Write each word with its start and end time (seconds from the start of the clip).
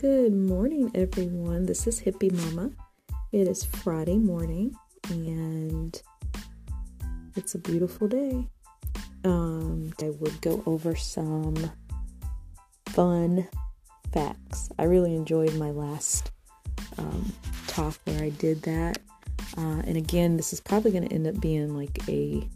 Good 0.00 0.32
morning, 0.32 0.90
everyone. 0.94 1.66
This 1.66 1.86
is 1.86 2.00
Hippie 2.00 2.32
Mama. 2.32 2.70
It 3.32 3.46
is 3.46 3.62
Friday 3.62 4.16
morning 4.16 4.74
and 5.10 6.02
it's 7.36 7.54
a 7.54 7.58
beautiful 7.58 8.08
day. 8.08 8.48
Um, 9.24 9.92
I 10.00 10.08
would 10.08 10.40
go 10.40 10.62
over 10.64 10.96
some 10.96 11.70
fun 12.86 13.46
facts. 14.10 14.70
I 14.78 14.84
really 14.84 15.14
enjoyed 15.14 15.54
my 15.56 15.70
last 15.70 16.30
um, 16.96 17.30
talk 17.66 17.98
where 18.04 18.22
I 18.22 18.30
did 18.30 18.62
that. 18.62 19.00
Uh, 19.58 19.82
and 19.84 19.98
again, 19.98 20.38
this 20.38 20.54
is 20.54 20.62
probably 20.62 20.92
going 20.92 21.06
to 21.06 21.14
end 21.14 21.26
up 21.26 21.38
being 21.42 21.76
like 21.76 21.98
a 22.08 22.48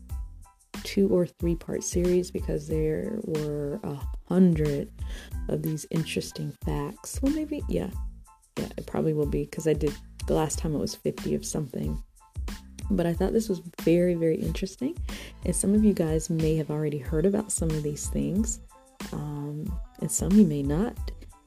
two 0.82 1.08
or 1.08 1.26
three 1.26 1.56
part 1.56 1.84
series 1.84 2.30
because 2.30 2.68
there 2.68 3.18
were 3.22 3.80
a 3.82 3.98
hundred 4.28 4.90
of 5.48 5.62
these 5.62 5.86
interesting 5.90 6.52
facts. 6.64 7.20
Well, 7.22 7.32
maybe, 7.32 7.62
yeah, 7.68 7.90
yeah, 8.56 8.68
it 8.76 8.86
probably 8.86 9.12
will 9.12 9.26
be 9.26 9.44
because 9.44 9.66
I 9.66 9.72
did 9.72 9.94
the 10.26 10.34
last 10.34 10.58
time 10.58 10.74
it 10.74 10.78
was 10.78 10.94
50 10.94 11.34
of 11.34 11.44
something. 11.44 12.02
But 12.90 13.06
I 13.06 13.14
thought 13.14 13.32
this 13.32 13.48
was 13.48 13.60
very, 13.82 14.14
very 14.14 14.36
interesting. 14.36 14.96
And 15.44 15.56
some 15.56 15.74
of 15.74 15.84
you 15.84 15.94
guys 15.94 16.28
may 16.28 16.56
have 16.56 16.70
already 16.70 16.98
heard 16.98 17.26
about 17.26 17.50
some 17.50 17.70
of 17.70 17.82
these 17.82 18.08
things, 18.08 18.60
um, 19.12 19.64
and 20.00 20.10
some 20.10 20.32
you 20.32 20.44
may 20.46 20.62
not. 20.62 20.96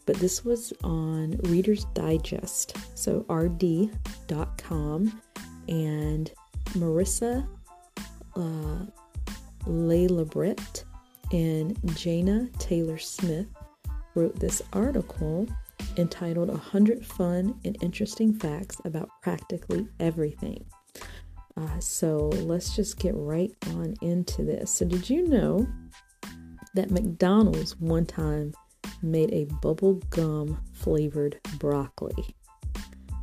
But 0.05 0.16
this 0.17 0.44
was 0.45 0.73
on 0.84 1.38
Reader's 1.44 1.86
Digest, 1.94 2.78
so 2.95 3.25
rd.com, 3.30 3.91
and 5.67 6.31
Marissa 6.73 7.48
uh, 8.36 8.86
Laliberte 9.66 10.84
and 11.31 11.77
Jana 11.95 12.49
Taylor 12.59 12.97
Smith 12.97 13.47
wrote 14.16 14.39
this 14.39 14.61
article 14.73 15.47
entitled 15.97 16.50
100 16.50 17.06
Fun 17.06 17.59
and 17.66 17.78
Interesting 17.81 18.34
Facts 18.34 18.78
About 18.86 19.09
Practically 19.22 19.88
Everything. 20.00 20.66
Uh, 21.56 21.80
so 21.80 22.30
let's 22.44 22.75
just 22.75 23.00
get 23.00 23.14
right 23.16 23.52
on 23.67 23.95
into 24.02 24.44
this. 24.44 24.72
So, 24.72 24.86
did 24.86 25.09
you 25.09 25.28
know 25.28 25.67
that 26.75 26.92
McDonald's 26.92 27.80
one 27.80 28.06
time 28.06 28.53
made 29.02 29.34
a 29.34 29.45
bubble 29.62 29.95
gum 30.12 30.62
flavored 30.73 31.39
broccoli? 31.58 32.36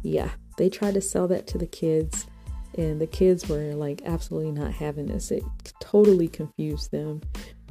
Yeah, 0.02 0.30
they 0.58 0.68
tried 0.68 0.94
to 0.94 1.00
sell 1.00 1.28
that 1.28 1.46
to 1.48 1.58
the 1.58 1.66
kids 1.66 2.26
and 2.76 3.00
the 3.00 3.06
kids 3.06 3.48
were 3.48 3.74
like 3.74 4.02
absolutely 4.04 4.50
not 4.50 4.72
having 4.72 5.06
this 5.06 5.30
it 5.30 5.44
totally 5.80 6.28
confused 6.28 6.90
them 6.90 7.20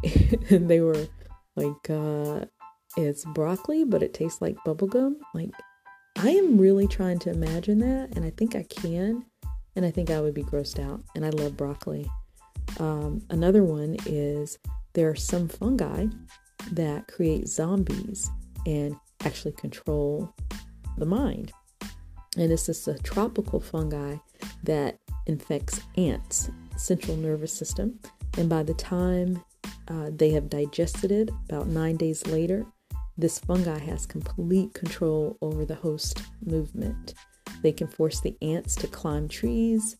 and 0.50 0.70
they 0.70 0.80
were 0.80 1.08
like 1.56 1.90
uh 1.90 2.46
it's 2.98 3.26
broccoli 3.34 3.84
but 3.84 4.04
it 4.04 4.14
tastes 4.14 4.42
like 4.42 4.56
bubblegum 4.66 5.16
like 5.34 5.52
i 6.18 6.30
am 6.30 6.58
really 6.58 6.88
trying 6.88 7.18
to 7.18 7.30
imagine 7.30 7.80
that 7.80 8.16
and 8.16 8.26
i 8.26 8.30
think 8.32 8.56
i 8.56 8.64
can 8.64 9.26
and 9.76 9.86
i 9.86 9.92
think 9.92 10.10
i 10.10 10.22
would 10.22 10.34
be 10.34 10.44
grossed 10.44 10.80
out 10.80 11.02
and 11.16 11.26
i 11.26 11.30
love 11.30 11.58
broccoli. 11.58 12.10
Um, 12.80 13.22
another 13.30 13.64
one 13.64 13.98
is 14.06 14.58
there 14.94 15.10
are 15.10 15.16
some 15.16 15.48
fungi 15.48 16.08
that 16.72 17.08
create 17.08 17.48
zombies 17.48 18.30
and 18.66 18.96
actually 19.26 19.54
control 19.54 20.34
the 20.98 21.06
mind. 21.06 21.52
And 22.38 22.50
this 22.50 22.68
is 22.70 22.88
a 22.88 22.98
tropical 23.00 23.60
fungi 23.60 24.16
that 24.64 24.98
infects 25.28 25.82
ants' 25.98 26.50
central 26.78 27.16
nervous 27.18 27.54
system. 27.54 28.00
And 28.38 28.50
by 28.50 28.64
the 28.64 28.74
time 28.74 29.44
uh, 29.88 30.10
they 30.16 30.32
have 30.32 30.50
digested 30.50 31.12
it, 31.12 31.30
about 31.50 31.68
nine 31.68 31.98
days 31.98 32.26
later, 32.28 32.66
this 33.18 33.40
fungi 33.40 33.78
has 33.78 34.06
complete 34.06 34.74
control 34.74 35.38
over 35.42 35.66
the 35.66 35.76
host 35.76 36.22
movement. 36.44 37.14
They 37.62 37.72
can 37.72 37.88
force 37.88 38.20
the 38.22 38.36
ants 38.42 38.76
to 38.78 38.88
climb 38.88 39.28
trees. 39.28 39.98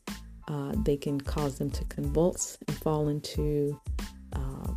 Uh, 0.48 0.74
they 0.84 0.98
can 0.98 1.22
cause 1.22 1.58
them 1.58 1.70
to 1.72 1.86
convulse 1.86 2.58
and 2.68 2.78
fall 2.78 3.10
into 3.10 3.80
uh, 4.34 4.74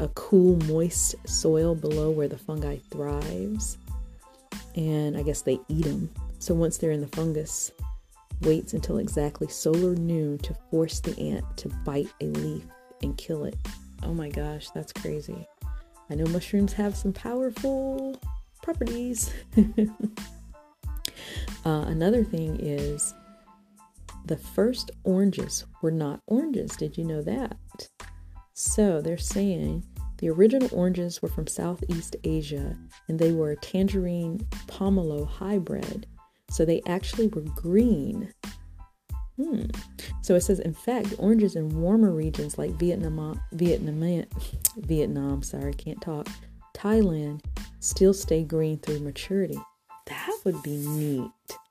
a 0.00 0.08
cool, 0.08 0.56
moist 0.66 1.14
soil 1.26 1.74
below 1.74 2.10
where 2.10 2.28
the 2.28 2.36
fungi 2.38 2.78
thrives. 2.90 3.78
And 4.74 5.16
I 5.16 5.22
guess 5.22 5.42
they 5.42 5.60
eat 5.68 5.84
them. 5.84 6.10
So 6.40 6.52
once 6.54 6.78
they're 6.78 6.90
in 6.90 7.00
the 7.00 7.06
fungus, 7.08 7.70
waits 8.42 8.74
until 8.74 8.98
exactly 8.98 9.48
solar 9.48 9.94
noon 9.94 10.38
to 10.38 10.54
force 10.70 11.00
the 11.00 11.18
ant 11.18 11.44
to 11.58 11.68
bite 11.84 12.10
a 12.20 12.24
leaf 12.24 12.64
and 13.02 13.16
kill 13.16 13.44
it. 13.44 13.56
Oh 14.04 14.14
my 14.14 14.28
gosh, 14.28 14.70
that's 14.70 14.92
crazy. 14.92 15.46
I 16.10 16.14
know 16.14 16.26
mushrooms 16.26 16.72
have 16.74 16.94
some 16.96 17.12
powerful 17.12 18.20
properties. 18.62 19.32
uh, 21.64 21.84
another 21.86 22.22
thing 22.22 22.58
is 22.60 23.14
the 24.26 24.36
first 24.36 24.90
oranges 25.04 25.64
were 25.82 25.90
not 25.90 26.20
oranges. 26.26 26.76
Did 26.76 26.98
you 26.98 27.04
know 27.04 27.22
that? 27.22 27.56
So 28.52 29.00
they're 29.00 29.18
saying 29.18 29.84
the 30.18 30.30
original 30.30 30.68
oranges 30.72 31.22
were 31.22 31.28
from 31.28 31.46
Southeast 31.46 32.16
Asia 32.24 32.76
and 33.08 33.18
they 33.18 33.32
were 33.32 33.52
a 33.52 33.56
tangerine 33.56 34.38
pomelo 34.68 35.26
hybrid 35.26 36.06
so 36.54 36.64
they 36.64 36.82
actually 36.86 37.26
were 37.28 37.42
green. 37.42 38.32
Hmm. 39.36 39.64
So 40.22 40.34
it 40.36 40.42
says, 40.42 40.60
in 40.60 40.74
fact, 40.74 41.14
oranges 41.18 41.56
in 41.56 41.80
warmer 41.80 42.12
regions 42.12 42.56
like 42.56 42.70
Vietnam, 42.72 43.40
Vietnam, 43.52 44.24
Vietnam, 44.76 45.42
sorry, 45.42 45.74
can't 45.74 46.00
talk, 46.00 46.28
Thailand, 46.74 47.42
still 47.80 48.14
stay 48.14 48.44
green 48.44 48.78
through 48.78 49.00
maturity. 49.00 49.58
That 50.06 50.38
would 50.44 50.62
be 50.62 50.76
neat. 50.76 51.30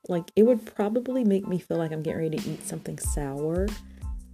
Like 0.10 0.30
it 0.36 0.44
would 0.44 0.66
probably 0.76 1.24
make 1.24 1.48
me 1.48 1.60
feel 1.60 1.78
like 1.78 1.92
I'm 1.92 2.04
getting 2.04 2.22
ready 2.22 2.38
to 2.38 2.50
eat 2.50 2.68
something 2.68 2.98
sour, 3.00 3.68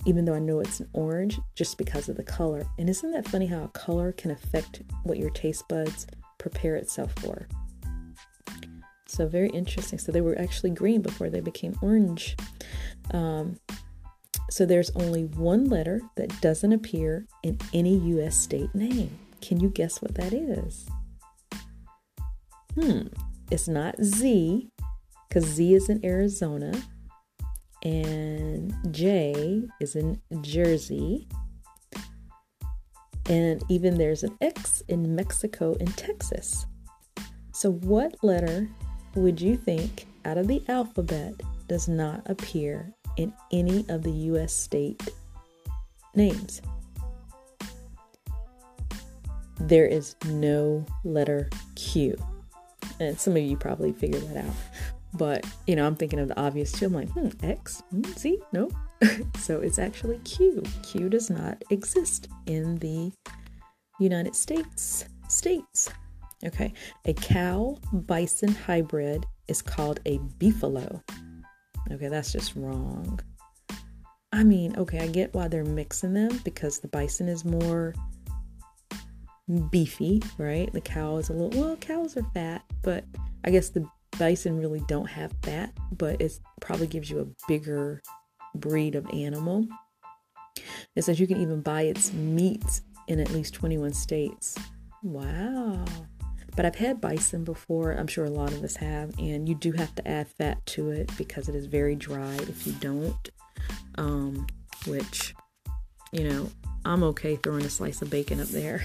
even 0.06 0.26
though 0.26 0.34
I 0.34 0.40
know 0.40 0.60
it's 0.62 0.80
an 0.80 0.90
orange, 0.94 1.40
just 1.56 1.78
because 1.78 2.10
of 2.10 2.18
the 2.18 2.24
color. 2.24 2.66
And 2.80 2.90
isn't 2.90 3.12
that 3.12 3.28
funny 3.28 3.46
how 3.46 3.64
a 3.64 3.68
color 3.70 4.12
can 4.14 4.32
affect 4.32 4.82
what 5.04 5.20
your 5.20 5.30
taste 5.30 5.68
buds 5.68 6.08
prepare 6.40 6.78
itself 6.78 7.14
for? 7.20 7.48
So 9.10 9.28
very 9.28 9.50
interesting. 9.50 9.98
So 9.98 10.12
they 10.12 10.22
were 10.22 10.38
actually 10.38 10.70
green 10.70 11.02
before 11.02 11.32
they 11.32 11.40
became 11.40 11.76
orange. 11.82 12.38
Um, 13.12 13.58
so 14.52 14.68
there's 14.68 14.92
only 14.92 15.26
one 15.26 15.66
letter 15.66 16.00
that 16.16 16.40
doesn't 16.42 16.72
appear 16.72 17.26
in 17.42 17.58
any 17.74 17.98
U.S. 17.98 18.38
state 18.38 18.74
name. 18.76 19.18
Can 19.42 19.60
you 19.60 19.70
guess 19.70 20.00
what 20.00 20.14
that 20.16 20.32
is? 20.32 20.88
Hmm. 22.76 23.08
It's 23.50 23.68
not 23.68 23.96
Z, 24.02 24.70
because 25.28 25.44
Z 25.44 25.74
is 25.74 25.90
in 25.90 26.06
Arizona, 26.06 26.72
and 27.84 28.76
J 28.92 29.64
is 29.80 29.96
in 29.96 30.22
Jersey. 30.42 31.28
And 33.28 33.64
even 33.70 33.98
there's 33.98 34.24
an 34.24 34.38
X 34.40 34.84
in 34.88 35.16
Mexico 35.16 35.76
and 35.80 35.98
Texas. 35.98 36.68
So, 37.54 37.72
what 37.72 38.16
letter 38.24 38.70
would 39.16 39.42
you 39.42 39.58
think 39.58 40.06
out 40.26 40.38
of 40.38 40.48
the 40.48 40.64
alphabet 40.68 41.34
does 41.68 41.88
not 41.88 42.22
appear 42.26 42.94
in 43.18 43.34
any 43.52 43.86
of 43.90 44.04
the 44.04 44.12
US 44.12 44.54
state 44.54 45.02
names? 46.16 46.62
There 49.60 49.86
is 49.86 50.16
no 50.26 50.86
letter 51.04 51.50
Q. 51.76 52.16
And 53.00 53.20
some 53.20 53.36
of 53.36 53.44
you 53.44 53.58
probably 53.58 53.92
figured 53.92 54.24
that 54.30 54.46
out. 54.46 54.56
But, 55.14 55.46
you 55.66 55.76
know, 55.76 55.86
I'm 55.86 55.96
thinking 55.96 56.20
of 56.20 56.28
the 56.28 56.40
obvious 56.40 56.72
too. 56.72 56.86
I'm 56.86 56.94
like, 56.94 57.10
hmm, 57.10 57.30
X, 57.42 57.82
hmm, 57.90 58.04
Z, 58.18 58.40
no. 58.54 58.70
so 59.40 59.60
it's 59.60 59.80
actually 59.80 60.20
Q. 60.20 60.64
Q 60.84 61.10
does 61.10 61.30
not 61.30 61.64
exist 61.70 62.28
in 62.46 62.78
the 62.78 63.12
United 64.00 64.36
States. 64.36 65.06
States. 65.28 65.90
Okay, 66.46 66.74
a 67.06 67.14
cow 67.14 67.78
bison 67.92 68.54
hybrid 68.54 69.26
is 69.48 69.62
called 69.62 70.00
a 70.06 70.20
beefalo. 70.40 71.02
Okay, 71.92 72.08
that's 72.08 72.32
just 72.32 72.56
wrong. 72.56 73.20
I 74.32 74.44
mean, 74.44 74.76
okay, 74.78 75.00
I 75.00 75.08
get 75.08 75.34
why 75.34 75.48
they're 75.48 75.66
mixing 75.66 76.14
them 76.14 76.40
because 76.44 76.80
the 76.80 76.88
bison 76.88 77.28
is 77.28 77.44
more 77.44 77.94
beefy, 79.70 80.22
right? 80.38 80.72
The 80.72 80.82
cow 80.82 81.18
is 81.18 81.30
a 81.30 81.34
little, 81.34 81.60
well, 81.60 81.76
cows 81.78 82.16
are 82.16 82.26
fat, 82.34 82.64
but 82.84 83.04
I 83.44 83.50
guess 83.50 83.70
the 83.70 83.86
bison 84.18 84.60
really 84.60 84.82
don't 84.88 85.10
have 85.10 85.34
fat, 85.44 85.74
but 85.98 86.22
it 86.22 86.40
probably 86.62 86.88
gives 86.88 87.10
you 87.10 87.20
a 87.20 87.48
bigger 87.48 88.02
breed 88.56 88.96
of 88.96 89.10
animal. 89.12 89.68
It 90.96 91.04
says 91.04 91.20
you 91.20 91.28
can 91.28 91.42
even 91.42 91.62
buy 91.62 91.84
its 91.84 92.14
meat 92.14 92.82
in 93.08 93.20
at 93.20 93.32
least 93.32 93.56
21 93.56 93.94
states. 93.94 94.56
Wow. 95.02 95.86
But 96.56 96.66
I've 96.66 96.76
had 96.76 97.02
bison 97.02 97.44
before, 97.44 97.92
I'm 97.92 98.08
sure 98.08 98.26
a 98.26 98.30
lot 98.30 98.52
of 98.52 98.64
us 98.64 98.76
have, 98.78 99.18
and 99.20 99.48
you 99.48 99.56
do 99.56 99.72
have 99.74 99.94
to 99.96 100.08
add 100.08 100.28
fat 100.28 100.66
to 100.68 100.90
it 100.92 101.12
because 101.18 101.50
it 101.50 101.56
is 101.56 101.66
very 101.66 101.96
dry 101.96 102.36
if 102.36 102.68
you 102.68 102.74
don't. 102.74 103.30
Um, 103.96 104.48
which, 104.88 105.36
you 106.12 106.30
know, 106.30 106.50
I'm 106.86 107.04
okay 107.04 107.36
throwing 107.36 107.66
a 107.66 107.70
slice 107.70 108.02
of 108.02 108.10
bacon 108.10 108.40
up 108.40 108.48
there. 108.48 108.84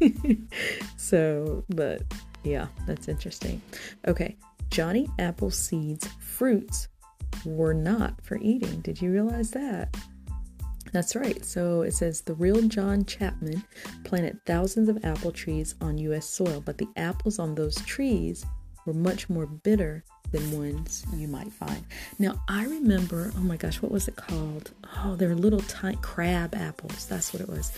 so, 0.96 1.64
but 1.68 2.02
Yeah, 2.44 2.68
that's 2.86 3.08
interesting. 3.08 3.60
Okay, 4.06 4.36
Johnny 4.70 5.08
Appleseed's 5.18 6.06
fruits 6.20 6.88
were 7.44 7.74
not 7.74 8.20
for 8.22 8.38
eating. 8.40 8.80
Did 8.80 9.00
you 9.02 9.10
realize 9.10 9.50
that? 9.52 9.96
That's 10.92 11.14
right. 11.14 11.44
So 11.44 11.82
it 11.82 11.92
says 11.92 12.22
the 12.22 12.34
real 12.34 12.62
John 12.62 13.04
Chapman 13.04 13.62
planted 14.04 14.44
thousands 14.46 14.88
of 14.88 15.04
apple 15.04 15.32
trees 15.32 15.74
on 15.80 15.98
U.S. 15.98 16.26
soil, 16.26 16.62
but 16.64 16.78
the 16.78 16.88
apples 16.96 17.38
on 17.38 17.54
those 17.54 17.76
trees 17.82 18.44
were 18.86 18.94
much 18.94 19.28
more 19.28 19.46
bitter 19.46 20.04
than 20.30 20.56
ones 20.56 21.06
you 21.14 21.28
might 21.28 21.52
find. 21.52 21.84
Now, 22.18 22.42
I 22.48 22.64
remember, 22.64 23.32
oh 23.36 23.40
my 23.40 23.56
gosh, 23.56 23.80
what 23.80 23.92
was 23.92 24.08
it 24.08 24.16
called? 24.16 24.72
Oh, 24.98 25.16
they're 25.16 25.34
little 25.34 25.60
tiny 25.60 25.98
crab 26.02 26.54
apples. 26.54 27.06
That's 27.06 27.32
what 27.32 27.42
it 27.42 27.48
was. 27.48 27.72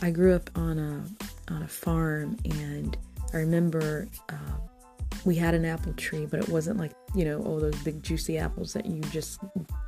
I 0.00 0.10
grew 0.10 0.34
up 0.34 0.50
on 0.54 0.78
a 0.78 1.52
on 1.52 1.62
a 1.62 1.68
farm, 1.68 2.36
and 2.44 2.96
I 3.32 3.38
remember 3.38 4.08
uh, 4.28 4.34
we 5.24 5.34
had 5.34 5.54
an 5.54 5.64
apple 5.64 5.92
tree, 5.94 6.26
but 6.26 6.40
it 6.40 6.48
wasn't 6.48 6.78
like 6.78 6.92
you 7.14 7.24
know, 7.24 7.42
all 7.42 7.58
those 7.58 7.76
big 7.82 8.02
juicy 8.02 8.38
apples 8.38 8.72
that 8.74 8.86
you 8.86 9.00
just 9.02 9.40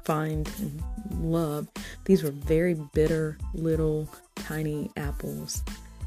find 0.04 0.50
and 0.58 0.82
love. 1.20 1.68
These 2.04 2.22
were 2.22 2.30
very 2.30 2.74
bitter 2.94 3.38
little 3.54 4.08
tiny 4.36 4.90
apples. 4.96 5.62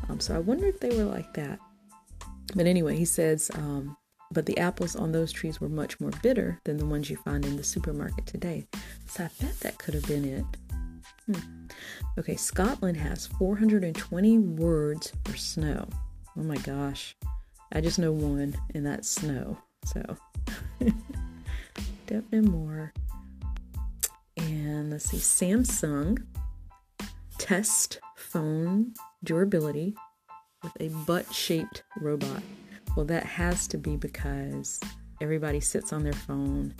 Um, 0.09 0.19
so 0.19 0.35
I 0.35 0.39
wonder 0.39 0.67
if 0.67 0.79
they 0.79 0.89
were 0.89 1.05
like 1.05 1.33
that. 1.35 1.59
But 2.55 2.65
anyway, 2.65 2.97
he 2.97 3.05
says 3.05 3.51
um, 3.53 3.95
but 4.31 4.45
the 4.47 4.57
apples 4.57 4.95
on 4.95 5.11
those 5.11 5.31
trees 5.31 5.61
were 5.61 5.69
much 5.69 5.99
more 5.99 6.11
bitter 6.21 6.59
than 6.63 6.77
the 6.77 6.85
ones 6.85 7.09
you 7.09 7.17
find 7.17 7.45
in 7.45 7.55
the 7.55 7.63
supermarket 7.63 8.25
today. 8.25 8.65
So 9.07 9.25
I 9.25 9.29
bet 9.39 9.59
that 9.59 9.77
could 9.77 9.93
have 9.93 10.07
been 10.07 10.25
it. 10.25 10.45
Hmm. 11.25 11.67
Okay, 12.17 12.35
Scotland 12.35 12.97
has 12.97 13.27
420 13.27 14.39
words 14.39 15.13
for 15.23 15.37
snow. 15.37 15.87
Oh 16.37 16.43
my 16.43 16.57
gosh. 16.57 17.15
I 17.73 17.81
just 17.81 17.97
know 17.97 18.11
one, 18.11 18.55
and 18.75 18.85
that's 18.85 19.09
snow. 19.09 19.57
So, 19.85 20.17
definitely 22.07 22.49
more. 22.49 22.93
And 24.37 24.91
let's 24.91 25.05
see, 25.05 25.17
Samsung 25.17 26.23
test 27.39 27.99
phone 28.15 28.93
durability 29.23 29.95
with 30.61 30.71
a 30.79 30.89
butt 31.05 31.31
shaped 31.33 31.83
robot. 31.99 32.41
Well, 32.95 33.05
that 33.07 33.25
has 33.25 33.67
to 33.69 33.77
be 33.77 33.97
because 33.97 34.79
everybody 35.19 35.59
sits 35.59 35.91
on 35.91 36.03
their 36.03 36.13
phone. 36.13 36.73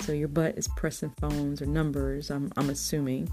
So 0.00 0.12
your 0.12 0.28
butt 0.28 0.56
is 0.56 0.68
pressing 0.68 1.12
phones 1.20 1.60
or 1.60 1.66
numbers, 1.66 2.30
I'm, 2.30 2.52
I'm 2.56 2.70
assuming. 2.70 3.28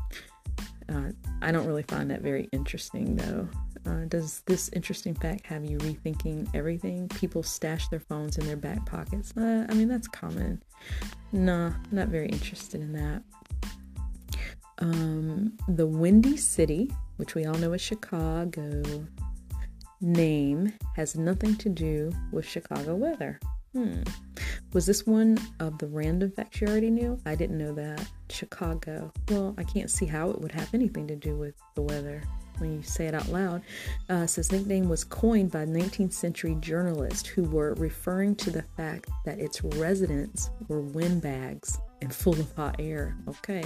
Uh, 0.90 1.12
I 1.42 1.52
don't 1.52 1.68
really 1.68 1.84
find 1.84 2.10
that 2.12 2.22
very 2.22 2.50
interesting 2.52 3.16
though. 3.16 3.48
Uh, 3.88 4.06
does 4.08 4.42
this 4.46 4.70
interesting 4.74 5.14
fact 5.14 5.46
have 5.46 5.64
you 5.64 5.78
rethinking 5.78 6.48
everything? 6.54 7.08
People 7.10 7.44
stash 7.44 7.88
their 7.88 8.00
phones 8.00 8.38
in 8.38 8.46
their 8.46 8.58
back 8.58 8.86
pockets. 8.86 9.34
Uh, 9.38 9.66
I 9.70 9.74
mean, 9.74 9.88
that's 9.88 10.08
common. 10.08 10.62
Nah, 11.32 11.72
not 11.92 12.10
very 12.10 12.28
interested 12.28 12.82
in 12.82 12.94
that. 12.94 13.24
Um, 14.80 15.54
the 15.70 15.88
Windy 15.88 16.38
City, 16.38 16.92
which 17.16 17.34
we 17.34 17.46
all 17.46 17.56
know 17.56 17.74
as 17.74 17.82
Chicago, 17.82 18.84
name 20.02 20.74
has 20.96 21.16
nothing 21.16 21.56
to 21.58 21.70
do 21.70 22.12
with 22.32 22.46
Chicago 22.46 22.96
weather. 22.96 23.40
Hmm. 23.74 24.02
Was 24.74 24.86
this 24.86 25.08
one 25.08 25.38
of 25.60 25.78
the 25.78 25.88
random 25.88 26.32
facts 26.32 26.62
you 26.62 26.68
already 26.68 26.90
knew? 26.90 27.20
I 27.26 27.36
didn't 27.36 27.58
know 27.58 27.74
that. 27.74 28.06
Chicago. 28.30 29.12
Well, 29.30 29.56
I 29.58 29.64
can't 29.64 29.90
see 29.90 30.06
how 30.06 30.30
it 30.30 30.42
would 30.42 30.52
have 30.52 30.74
anything 30.74 31.08
to 31.08 31.16
do 31.16 31.36
with 31.36 31.56
the 31.76 31.82
weather 31.82 32.24
when 32.58 32.74
you 32.74 32.82
say 32.84 33.08
it 33.08 33.14
out 33.14 33.28
loud. 33.30 33.62
Uh, 34.10 34.26
says 34.26 34.52
nickname 34.52 34.90
was 34.90 35.04
coined 35.04 35.52
by 35.52 35.66
19th 35.66 36.14
century 36.14 36.56
journalists 36.60 37.28
who 37.28 37.44
were 37.44 37.74
referring 37.76 38.36
to 38.36 38.52
the 38.52 38.64
fact 38.76 39.10
that 39.26 39.40
its 39.40 39.64
residents 39.64 40.50
were 40.68 40.82
windbags 40.82 41.80
and 42.02 42.14
full 42.14 42.34
of 42.34 42.52
hot 42.56 42.76
air. 42.80 43.16
Okay, 43.28 43.64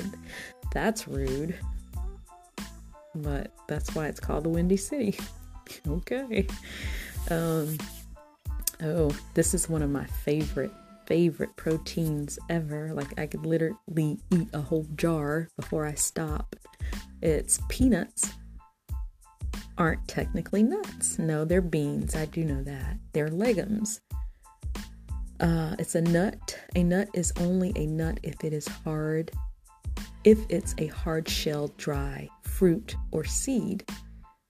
that's 0.74 1.08
rude. 1.08 1.56
But 3.16 3.54
that's 3.68 3.94
why 3.94 4.08
it's 4.08 4.20
called 4.20 4.46
the 4.46 4.50
Windy 4.50 4.78
City. 4.78 5.18
okay. 5.88 6.48
Um, 7.30 7.78
oh, 8.82 9.16
this 9.34 9.54
is 9.54 9.70
one 9.70 9.82
of 9.82 9.90
my 9.90 10.06
favorite 10.06 10.72
favorite 11.12 11.54
proteins 11.58 12.40
ever. 12.48 12.94
Like 12.94 13.20
I 13.20 13.28
could 13.28 13.46
literally 13.46 14.18
eat 14.32 14.48
a 14.54 14.62
whole 14.62 14.88
jar 14.96 15.50
before 15.58 15.86
I 15.86 15.94
stop. 15.96 16.56
It's 17.22 17.60
peanuts. 17.68 18.32
Aren't 19.78 20.08
technically 20.08 20.64
nuts. 20.64 21.20
No, 21.20 21.44
they're 21.44 21.60
beans. 21.60 22.16
I 22.16 22.28
do 22.28 22.46
know 22.46 22.64
that. 22.64 22.96
They're 23.12 23.28
legumes. 23.28 24.00
Uh, 25.42 25.76
it's 25.78 25.96
a 25.96 26.02
nut. 26.02 26.58
A 26.78 26.84
nut 26.84 27.10
is 27.14 27.34
only 27.42 27.74
a 27.76 27.88
nut 27.88 28.18
if 28.24 28.42
it 28.42 28.54
is 28.54 28.70
hard, 28.70 29.32
if 30.24 30.40
it's 30.48 30.74
a 30.78 30.88
hard 30.88 31.28
shelled 31.28 31.76
dry 31.76 32.30
fruit 32.44 32.96
or 33.12 33.26
seed 33.26 33.84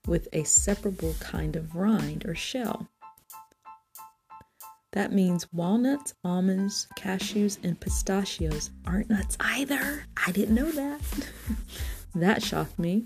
with 0.05 0.27
a 0.33 0.43
separable 0.43 1.15
kind 1.19 1.55
of 1.55 1.73
rind 1.75 2.23
or 2.27 2.35
shell. 2.35 2.87
That 4.93 5.13
means 5.13 5.51
walnuts, 5.53 6.13
almonds, 6.25 6.87
cashews, 6.97 7.57
and 7.63 7.79
pistachios 7.79 8.71
aren't 8.85 9.09
nuts 9.09 9.37
either. 9.39 10.05
I 10.25 10.31
didn't 10.31 10.55
know 10.55 10.69
that. 10.71 10.99
that 12.15 12.43
shocked 12.43 12.77
me. 12.77 13.05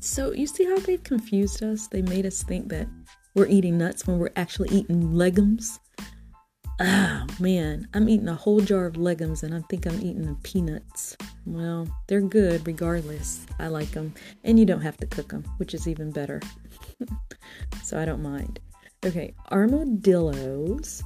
So, 0.00 0.32
you 0.32 0.46
see 0.46 0.64
how 0.64 0.78
they've 0.78 1.02
confused 1.02 1.62
us? 1.62 1.86
They 1.86 2.02
made 2.02 2.24
us 2.24 2.42
think 2.42 2.68
that 2.68 2.88
we're 3.34 3.46
eating 3.46 3.76
nuts 3.76 4.06
when 4.06 4.18
we're 4.18 4.30
actually 4.36 4.70
eating 4.70 5.14
legumes. 5.14 5.80
Ah, 6.80 7.26
man, 7.38 7.86
I'm 7.94 8.08
eating 8.08 8.28
a 8.28 8.34
whole 8.34 8.60
jar 8.60 8.86
of 8.86 8.96
legumes 8.96 9.42
and 9.42 9.54
I 9.54 9.60
think 9.68 9.86
I'm 9.86 9.96
eating 9.96 10.26
the 10.26 10.36
peanuts. 10.42 11.16
Well, 11.46 11.88
they're 12.06 12.20
good 12.20 12.66
regardless. 12.66 13.46
I 13.58 13.68
like 13.68 13.90
them. 13.92 14.14
And 14.44 14.58
you 14.58 14.64
don't 14.64 14.80
have 14.80 14.96
to 14.98 15.06
cook 15.06 15.28
them, 15.28 15.44
which 15.58 15.74
is 15.74 15.86
even 15.86 16.10
better. 16.10 16.40
so 17.82 18.00
I 18.00 18.04
don't 18.04 18.22
mind. 18.22 18.60
Okay, 19.04 19.34
armadillos 19.52 21.02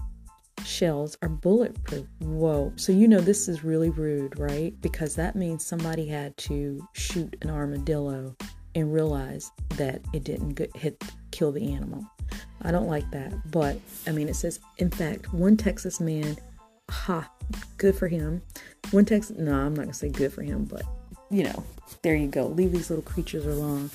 shells 0.65 1.17
are 1.23 1.29
bulletproof. 1.29 2.07
Whoa. 2.21 2.73
So 2.77 2.93
you 2.93 3.09
know 3.09 3.21
this 3.21 3.49
is 3.49 3.65
really 3.65 3.91
rude, 3.91 4.39
right? 4.39 4.73
Because 4.81 5.17
that 5.17 5.35
means 5.35 5.65
somebody 5.65 6.07
had 6.07 6.37
to 6.39 6.87
shoot 6.93 7.37
an 7.43 7.51
armadillo 7.51 8.37
and 8.77 8.93
realize 8.93 9.51
that 9.77 10.01
it 10.13 10.23
didn't 10.23 10.51
get, 10.51 10.77
hit 10.77 11.03
kill 11.33 11.51
the 11.51 11.73
animal. 11.73 12.05
I 12.63 12.71
don't 12.71 12.87
like 12.87 13.11
that. 13.11 13.33
But 13.51 13.79
I 14.07 14.13
mean, 14.13 14.29
it 14.29 14.37
says, 14.37 14.61
in 14.77 14.91
fact, 14.91 15.33
one 15.33 15.57
Texas 15.57 15.99
man, 15.99 16.37
ha, 16.91 17.29
good 17.79 17.97
for 17.97 18.07
him. 18.07 18.43
One 18.93 19.07
Texas, 19.07 19.37
no, 19.37 19.53
I'm 19.53 19.75
not 19.75 19.83
gonna 19.83 19.95
say 19.95 20.09
good 20.09 20.33
for 20.33 20.43
him, 20.43 20.67
but 20.67 20.83
you 21.31 21.45
know, 21.45 21.65
there 22.03 22.15
you 22.15 22.29
go. 22.29 22.47
Leave 22.47 22.73
these 22.73 22.91
little 22.91 23.05
creatures 23.05 23.45
alone. 23.45 23.91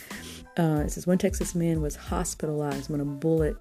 Uh, 0.57 0.83
it 0.85 0.91
says 0.91 1.07
one 1.07 1.17
Texas 1.17 1.55
man 1.55 1.81
was 1.81 1.95
hospitalized 1.95 2.89
when 2.89 2.99
a 2.99 3.05
bullet 3.05 3.55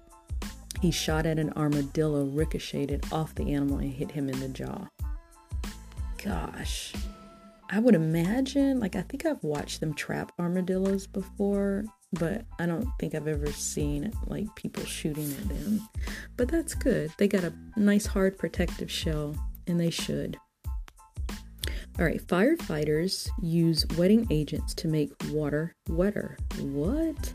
he 0.83 0.91
shot 0.91 1.25
at 1.25 1.39
an 1.39 1.49
armadillo 1.53 2.25
ricocheted 2.25 3.05
off 3.09 3.33
the 3.35 3.53
animal 3.53 3.77
and 3.77 3.93
hit 3.93 4.11
him 4.11 4.27
in 4.27 4.37
the 4.41 4.49
jaw. 4.49 4.89
Gosh, 6.21 6.91
I 7.69 7.79
would 7.79 7.95
imagine, 7.95 8.81
like, 8.81 8.97
I 8.97 9.01
think 9.03 9.25
I've 9.25 9.41
watched 9.45 9.79
them 9.79 9.93
trap 9.93 10.33
armadillos 10.37 11.07
before, 11.07 11.85
but 12.11 12.43
I 12.59 12.65
don't 12.65 12.85
think 12.99 13.15
I've 13.15 13.29
ever 13.29 13.49
seen 13.53 14.11
like 14.27 14.53
people 14.55 14.83
shooting 14.83 15.31
at 15.31 15.47
them. 15.47 15.87
But 16.35 16.49
that's 16.49 16.73
good. 16.73 17.13
They 17.17 17.29
got 17.29 17.45
a 17.45 17.53
nice 17.77 18.05
hard 18.05 18.37
protective 18.37 18.91
shell 18.91 19.37
and 19.65 19.79
they 19.79 19.89
should. 19.89 20.37
All 21.97 22.03
right, 22.03 22.21
firefighters 22.27 23.29
use 23.41 23.85
wetting 23.97 24.27
agents 24.29 24.73
to 24.73 24.89
make 24.89 25.13
water 25.29 25.75
wetter. 25.87 26.37
What? 26.59 27.31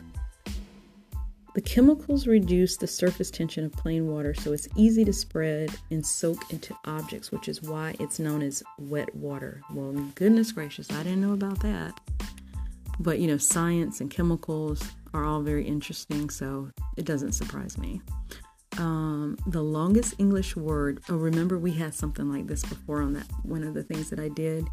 The 1.58 1.62
chemicals 1.62 2.28
reduce 2.28 2.76
the 2.76 2.86
surface 2.86 3.32
tension 3.32 3.64
of 3.64 3.72
plain 3.72 4.06
water 4.06 4.32
so 4.32 4.52
it's 4.52 4.68
easy 4.76 5.04
to 5.04 5.12
spread 5.12 5.74
and 5.90 6.06
soak 6.06 6.52
into 6.52 6.72
objects, 6.84 7.32
which 7.32 7.48
is 7.48 7.60
why 7.60 7.96
it's 7.98 8.20
known 8.20 8.42
as 8.42 8.62
wet 8.78 9.12
water. 9.12 9.60
Well, 9.74 9.90
goodness 10.14 10.52
gracious, 10.52 10.88
I 10.92 11.02
didn't 11.02 11.20
know 11.20 11.32
about 11.32 11.58
that. 11.62 11.98
But 13.00 13.18
you 13.18 13.26
know, 13.26 13.38
science 13.38 14.00
and 14.00 14.08
chemicals 14.08 14.80
are 15.12 15.24
all 15.24 15.42
very 15.42 15.66
interesting, 15.66 16.30
so 16.30 16.70
it 16.96 17.04
doesn't 17.04 17.32
surprise 17.32 17.76
me. 17.76 18.02
Um, 18.76 19.36
the 19.48 19.60
longest 19.60 20.14
English 20.18 20.54
word. 20.54 21.00
Oh, 21.08 21.16
remember 21.16 21.58
we 21.58 21.72
had 21.72 21.92
something 21.92 22.30
like 22.30 22.46
this 22.46 22.62
before 22.62 23.02
on 23.02 23.14
that 23.14 23.26
one 23.42 23.64
of 23.64 23.74
the 23.74 23.82
things 23.82 24.10
that 24.10 24.20
I 24.20 24.28
did, 24.28 24.64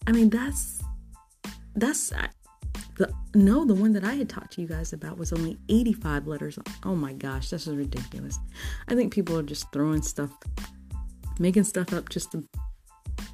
I 0.06 0.12
mean, 0.12 0.30
that's 0.30 0.84
that's 1.76 2.14
the 2.98 3.12
no, 3.34 3.66
the 3.66 3.74
one 3.74 3.94
that 3.94 4.04
I 4.04 4.14
had 4.14 4.30
talked 4.30 4.52
to 4.54 4.62
you 4.62 4.68
guys 4.68 4.94
about 4.94 5.18
was 5.18 5.34
only 5.34 5.58
85 5.68 6.28
letters. 6.28 6.60
Oh 6.86 6.96
my 6.96 7.14
gosh, 7.14 7.50
this 7.50 7.66
is 7.66 7.76
ridiculous. 7.76 8.38
I 8.88 8.94
think 8.94 9.12
people 9.12 9.36
are 9.40 9.44
just 9.44 9.72
throwing 9.74 10.04
stuff, 10.04 10.30
making 11.40 11.64
stuff 11.64 11.92
up 11.92 12.10
just 12.10 12.34
to 12.34 12.44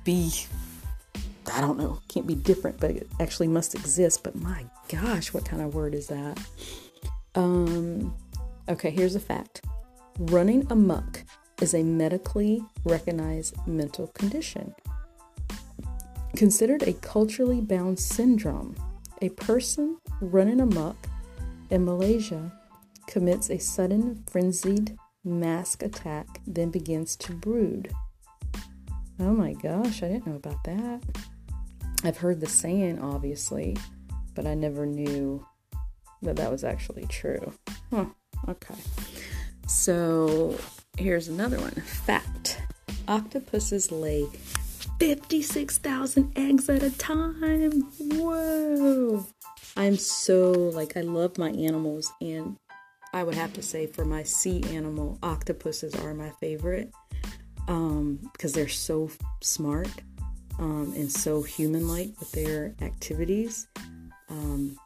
be 0.06 0.32
I 1.50 1.62
don't 1.62 1.78
know, 1.78 2.00
can't 2.08 2.28
be 2.28 2.36
different, 2.36 2.80
but 2.80 2.92
it 2.92 3.08
actually 3.20 3.48
must 3.48 3.76
exist. 3.76 4.24
But 4.24 4.36
my 4.36 4.66
gosh, 4.88 5.34
what 5.34 5.46
kind 5.46 5.62
of 5.62 5.74
word 5.74 5.94
is 5.94 6.08
that? 6.08 6.40
Um, 7.36 8.16
okay, 8.68 8.90
here's 8.90 9.16
a 9.16 9.20
fact 9.20 9.62
running 10.20 10.68
amuck 10.70 11.24
is 11.62 11.74
a 11.74 11.84
medically 11.84 12.64
recognized 12.84 13.56
mental 13.68 14.08
condition. 14.08 14.74
Considered 16.36 16.84
a 16.84 16.94
culturally 16.94 17.62
bound 17.62 18.00
syndrome, 18.00 18.76
a 19.22 19.30
person 19.30 19.98
running 20.22 20.62
amuck 20.62 20.96
in 21.70 21.86
Malaysia 21.86 22.52
commits 23.08 23.50
a 23.50 23.58
sudden 23.58 24.24
frenzied 24.30 24.98
mask 25.24 25.84
attack, 25.84 26.28
then 26.48 26.70
begins 26.70 27.16
to 27.18 27.34
brood. 27.34 27.92
Oh 29.20 29.34
my 29.34 29.54
gosh, 29.54 30.02
I 30.02 30.08
didn't 30.08 30.28
know 30.28 30.36
about 30.36 30.64
that. 30.64 31.02
I've 32.04 32.18
heard 32.18 32.40
the 32.40 32.48
saying, 32.48 33.00
obviously, 33.00 33.78
but 34.36 34.46
I 34.48 34.54
never 34.54 34.86
knew 34.86 35.46
that 36.22 36.38
that 36.38 36.52
was 36.52 36.64
actually 36.64 37.06
true. 37.08 37.54
Huh, 37.90 38.06
okay. 38.48 38.76
So 39.68 40.58
here's 40.98 41.28
another 41.28 41.60
one 41.60 41.72
fact 41.72 42.62
octopuses 43.08 43.92
lay 43.92 44.28
56,000 45.00 46.34
eggs 46.36 46.70
at 46.70 46.84
a 46.84 46.98
time. 46.98 47.82
Whoa. 48.00 49.26
I'm 49.78 49.96
so, 49.96 50.52
like, 50.52 50.98
I 50.98 51.02
love 51.02 51.38
my 51.38 51.52
animals, 51.52 52.12
and 52.22 52.58
I 53.14 53.24
would 53.24 53.36
have 53.36 53.54
to 53.54 53.62
say 53.62 53.88
for 53.88 54.04
my 54.04 54.24
sea 54.24 54.64
animal, 54.76 55.18
octopuses 55.24 55.96
are 55.96 56.14
my 56.14 56.32
favorite 56.42 56.92
um, 57.68 58.20
because 58.34 58.54
they're 58.54 58.68
so 58.68 59.10
smart 59.42 59.90
um, 60.60 60.94
and 60.96 61.12
so 61.12 61.42
human 61.42 61.88
like 61.88 62.12
with 62.20 62.32
their 62.34 62.76
activities. 62.82 63.68
Um, 64.30 64.78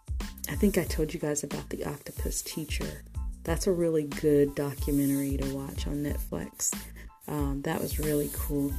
I 0.49 0.55
think 0.55 0.77
I 0.77 0.83
told 0.83 1.13
you 1.13 1.19
guys 1.19 1.43
about 1.43 1.69
the 1.69 1.83
octopus 1.85 2.41
teacher. 2.41 3.03
That's 3.43 3.67
a 3.67 3.71
really 3.71 4.03
good 4.03 4.55
documentary 4.55 5.37
to 5.37 5.55
watch 5.55 5.87
on 5.87 6.03
Netflix. 6.03 6.73
Um, 7.27 7.61
that 7.63 7.81
was 7.81 7.99
really 7.99 8.29
cool. 8.33 8.71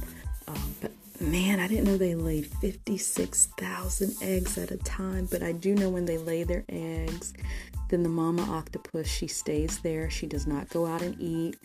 Um, 0.47 0.75
but 0.81 0.91
man, 1.19 1.59
I 1.59 1.67
didn't 1.67 1.85
know 1.85 1.97
they 1.97 2.15
laid 2.15 2.47
56,000 2.47 4.15
eggs 4.21 4.57
at 4.57 4.71
a 4.71 4.77
time. 4.77 5.27
But 5.29 5.43
I 5.43 5.51
do 5.51 5.75
know 5.75 5.89
when 5.89 6.05
they 6.05 6.17
lay 6.17 6.43
their 6.43 6.63
eggs, 6.69 7.33
then 7.89 8.03
the 8.03 8.09
mama 8.09 8.43
octopus, 8.43 9.07
she 9.07 9.27
stays 9.27 9.79
there. 9.79 10.09
She 10.09 10.27
does 10.27 10.47
not 10.47 10.69
go 10.69 10.85
out 10.85 11.01
and 11.01 11.19
eat 11.19 11.57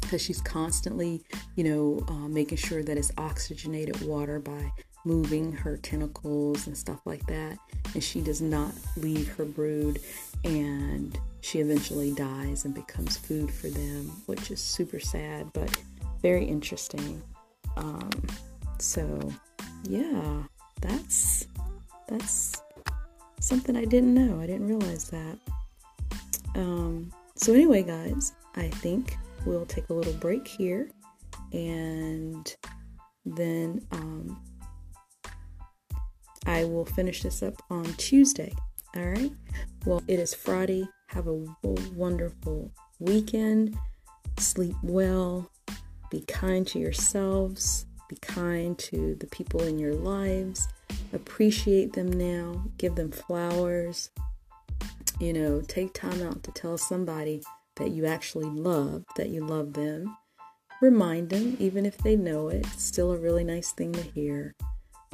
because 0.00 0.22
she's 0.22 0.40
constantly, 0.40 1.22
you 1.56 1.64
know, 1.64 2.04
uh, 2.08 2.28
making 2.28 2.58
sure 2.58 2.82
that 2.82 2.96
it's 2.96 3.12
oxygenated 3.18 4.00
water 4.02 4.38
by 4.40 4.72
moving 5.04 5.52
her 5.52 5.76
tentacles 5.76 6.66
and 6.66 6.76
stuff 6.76 7.00
like 7.04 7.24
that. 7.26 7.58
And 7.94 8.02
she 8.02 8.20
does 8.20 8.40
not 8.40 8.72
leave 8.96 9.28
her 9.36 9.44
brood, 9.44 10.00
and 10.44 11.18
she 11.40 11.60
eventually 11.60 12.12
dies 12.12 12.64
and 12.64 12.74
becomes 12.74 13.16
food 13.16 13.50
for 13.50 13.68
them, 13.68 14.10
which 14.26 14.50
is 14.50 14.60
super 14.60 15.00
sad, 15.00 15.52
but 15.52 15.70
very 16.22 16.44
interesting. 16.44 17.22
Um, 17.76 18.10
so, 18.78 19.32
yeah, 19.84 20.42
that's 20.80 21.46
that's 22.08 22.62
something 23.40 23.76
I 23.76 23.84
didn't 23.84 24.14
know. 24.14 24.40
I 24.40 24.46
didn't 24.46 24.66
realize 24.66 25.10
that. 25.10 25.38
Um, 26.54 27.12
so 27.34 27.52
anyway, 27.52 27.82
guys, 27.82 28.32
I 28.56 28.68
think 28.68 29.16
we'll 29.44 29.66
take 29.66 29.88
a 29.88 29.94
little 29.94 30.12
break 30.14 30.46
here 30.46 30.90
and 31.52 32.56
then 33.24 33.86
um, 33.92 34.40
I 36.46 36.64
will 36.64 36.84
finish 36.84 37.22
this 37.22 37.42
up 37.42 37.62
on 37.70 37.84
Tuesday. 37.94 38.52
All 38.96 39.04
right. 39.04 39.32
Well, 39.84 40.02
it 40.08 40.18
is 40.18 40.34
Friday. 40.34 40.88
Have 41.08 41.26
a 41.26 41.44
wonderful 41.94 42.72
weekend. 42.98 43.76
Sleep 44.38 44.76
well. 44.82 45.50
Be 46.10 46.22
kind 46.22 46.66
to 46.68 46.78
yourselves. 46.78 47.86
Be 48.08 48.16
kind 48.16 48.78
to 48.78 49.14
the 49.16 49.26
people 49.26 49.62
in 49.62 49.78
your 49.78 49.94
lives. 49.94 50.68
Appreciate 51.12 51.92
them 51.92 52.10
now. 52.10 52.64
Give 52.78 52.94
them 52.94 53.10
flowers. 53.10 54.10
You 55.20 55.32
know, 55.32 55.60
take 55.60 55.92
time 55.92 56.22
out 56.22 56.42
to 56.44 56.52
tell 56.52 56.78
somebody 56.78 57.42
that 57.78 57.90
you 57.90 58.06
actually 58.06 58.48
love, 58.48 59.04
that 59.16 59.30
you 59.30 59.44
love 59.44 59.72
them. 59.72 60.16
Remind 60.80 61.30
them, 61.30 61.56
even 61.58 61.84
if 61.84 61.98
they 61.98 62.14
know 62.14 62.48
it, 62.48 62.66
it's 62.66 62.84
still 62.84 63.12
a 63.12 63.16
really 63.16 63.44
nice 63.44 63.72
thing 63.72 63.92
to 63.92 64.02
hear. 64.02 64.54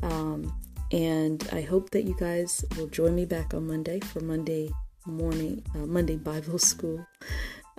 Um, 0.03 0.55
and 0.93 1.47
I 1.53 1.63
hope 1.63 1.91
that 1.91 2.05
you 2.05 2.15
guys 2.19 2.65
will 2.77 2.89
join 2.89 3.15
me 3.15 3.25
back 3.25 3.55
on 3.55 3.67
Monday 3.67 4.01
for 4.01 4.21
Monday 4.21 4.71
morning, 5.07 5.65
uh, 5.75 5.87
Monday 5.87 6.17
Bible 6.17 6.59
School 6.71 7.07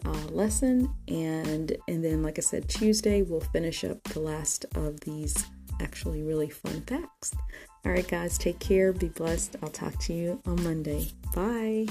uh, 0.04 0.26
lesson. 0.32 0.94
And, 1.08 1.76
and 1.88 2.04
then, 2.04 2.24
like 2.24 2.40
I 2.40 2.42
said, 2.42 2.68
Tuesday 2.68 3.22
we'll 3.22 3.42
finish 3.42 3.84
up 3.84 4.02
the 4.04 4.20
last 4.20 4.66
of 4.76 5.00
these 5.02 5.46
actually 5.82 6.24
really 6.24 6.50
fun 6.50 6.82
facts. 6.82 7.34
All 7.86 7.92
right, 7.92 8.08
guys, 8.08 8.38
take 8.38 8.60
care. 8.60 8.94
Be 8.94 9.10
blessed. 9.10 9.58
I'll 9.62 9.70
talk 9.70 9.98
to 10.00 10.14
you 10.14 10.42
on 10.46 10.64
Monday. 10.64 11.12
Bye. 11.36 11.88